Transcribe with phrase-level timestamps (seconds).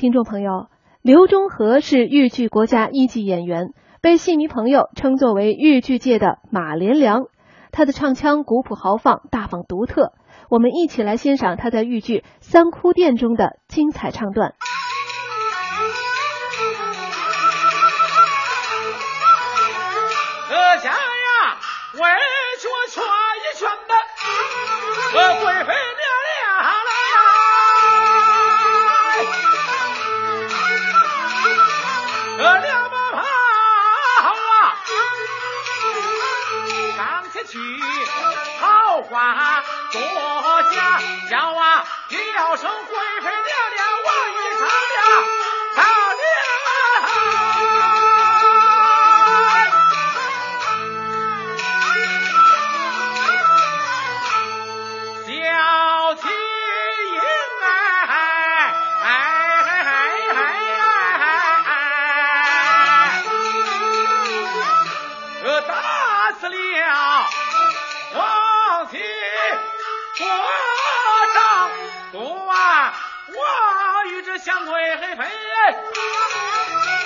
[0.00, 0.68] 听众朋友，
[1.02, 7.24] 刘忠和是豫剧国家一级演员，被戏迷朋友称作为豫剧界的马连良。
[7.70, 10.14] 他的唱腔古朴豪放、大方独特。
[10.48, 14.54] 我们一起来欣赏他在豫剧《三哭殿》中的精彩唱段。
[20.48, 20.96] 阁下呀，
[21.92, 23.02] 为我劝
[23.36, 23.94] 一劝的，
[25.20, 25.99] 呃，贵妃。
[37.50, 37.58] 去，
[38.60, 39.98] 好话多
[40.70, 43.42] 讲，叫啊，叫声贵妃娘
[43.74, 43.80] 娘
[74.40, 75.04] 我与这相贵妃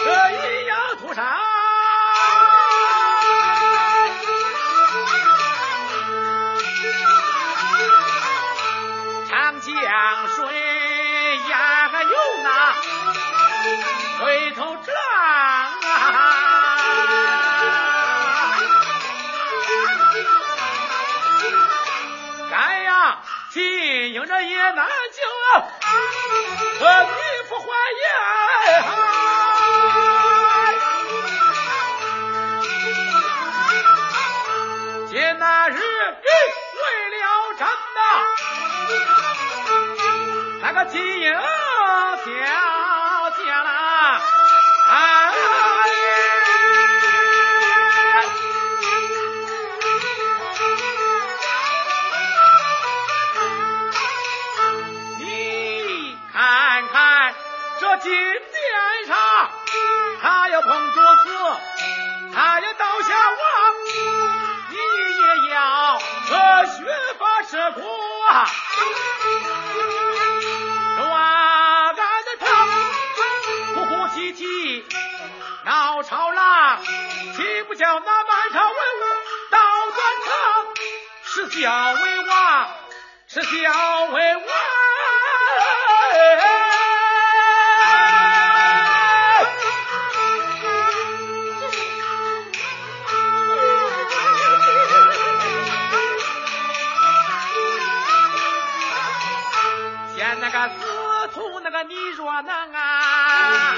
[0.05, 1.21] 这一样屠杀，
[9.29, 9.73] 长江
[10.29, 10.39] 水
[11.49, 12.49] 呀有那
[14.21, 15.01] 回头之浪
[15.83, 15.91] 啊！
[23.51, 25.21] 金英这也难救，
[26.79, 27.67] 和女夫怀
[28.03, 28.05] 言。
[35.09, 37.25] 今那日为了
[37.59, 37.63] 争
[37.95, 37.99] 那
[40.63, 42.74] 那个金英小
[58.05, 59.17] 金殿上，
[60.21, 61.25] 他要碰桌子，
[62.35, 63.41] 他要倒下王，
[64.69, 64.77] 你
[65.23, 66.85] 也要和血
[67.19, 67.81] 发吃苦
[68.29, 68.47] 啊！
[70.99, 72.45] 抓俺的他
[73.73, 74.85] 哭哭啼啼
[75.65, 79.03] 闹吵嚷，岂不叫那满朝文武
[79.51, 79.59] 倒
[79.95, 80.29] 转场？
[81.25, 81.65] 是小
[82.03, 82.69] 为王，
[83.29, 83.49] 是小
[84.13, 84.45] 为王。
[102.45, 103.75] 能啊，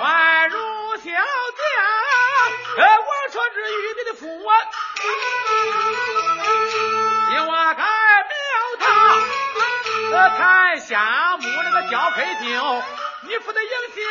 [0.00, 0.56] 还如
[0.96, 1.10] 小
[1.58, 4.56] 将，王车之玉璧的符文，
[7.28, 8.34] 今晚该庙
[8.80, 8.88] 堂，
[10.38, 10.40] 台
[10.80, 12.82] 下木那个交配酒，
[13.22, 14.02] 你不得影响，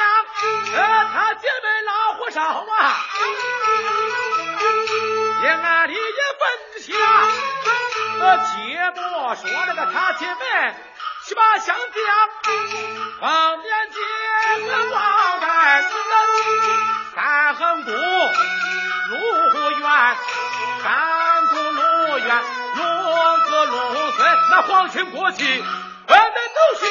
[0.76, 0.80] 呃，
[1.14, 3.06] 他姐妹老火烧啊，
[5.44, 6.00] 夜暗里也
[6.40, 6.44] 分
[6.84, 6.94] 下。
[8.24, 9.02] 我切莫
[9.36, 10.76] 说那个他姐妹
[11.32, 11.80] 七八相将，
[13.22, 15.88] 方便见个王太子，
[17.16, 17.96] 三横谷、路
[19.80, 19.88] 远、
[20.84, 22.44] 三谷路远、
[22.76, 22.84] 龙
[23.46, 25.64] 子龙孙，那皇亲国戚，
[26.08, 26.86] 我们都去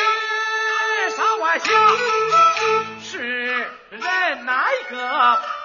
[1.15, 1.69] 上外下，
[3.03, 3.19] 是
[3.91, 4.97] 人哪一个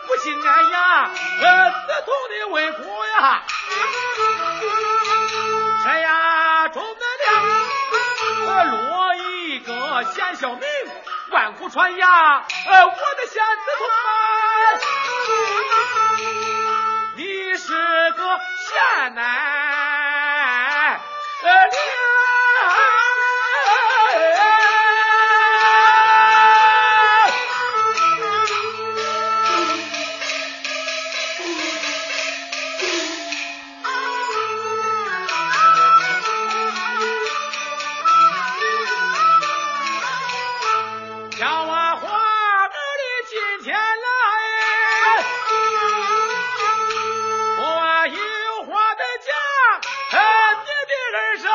[0.06, 1.10] 不心安呀？
[1.40, 3.42] 呃，自同的为国呀！
[5.82, 6.25] 这呀，
[8.64, 10.62] 落一个贤孝名，
[11.32, 12.08] 万古传呀！
[12.68, 13.88] 呃，我的贤子孙
[17.18, 17.24] 你
[17.58, 19.24] 是个贤男，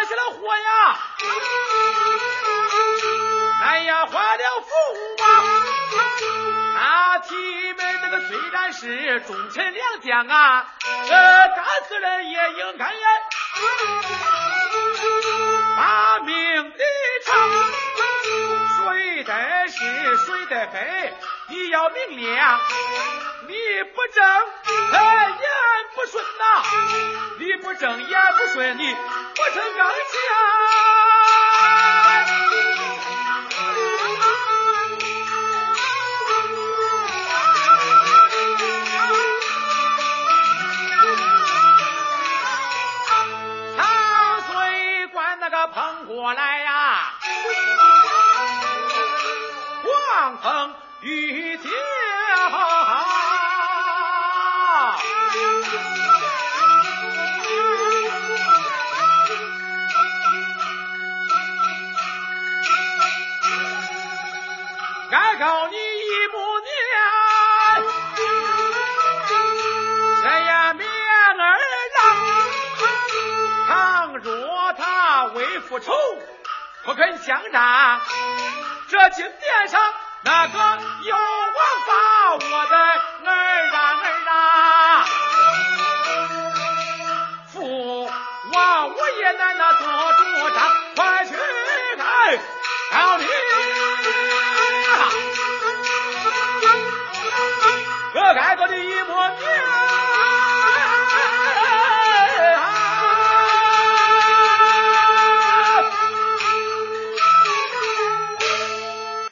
[0.06, 0.98] 起了火呀！
[3.62, 4.68] 哎呀，坏了父
[5.22, 5.26] 啊！
[6.74, 10.66] 他提门这个虽然是忠臣良将啊，
[11.10, 13.06] 呃，干死人也应该呀，
[15.76, 16.78] 把命抵
[17.26, 17.48] 长。
[18.78, 21.12] 谁得是谁得非，
[21.48, 22.60] 你要明亮，
[23.46, 23.54] 你
[23.94, 24.24] 不正。
[27.80, 30.20] 正眼不顺，你不成刚强。
[43.78, 43.80] 长
[44.42, 47.14] 水关那个碰过来呀，
[49.82, 51.70] 狂风雨急。
[65.40, 66.68] 告你一母年，
[70.20, 71.34] 谁呀面儿
[71.96, 72.04] 郎？
[73.66, 75.94] 倘若他为复仇，
[76.84, 78.00] 不肯相战，
[78.90, 79.80] 这金殿上
[80.24, 80.58] 那个
[81.04, 81.24] 有王
[81.86, 82.76] 把我的
[83.24, 83.30] 儿
[83.70, 84.09] 啊。
[98.34, 99.69] 改革的一抹绿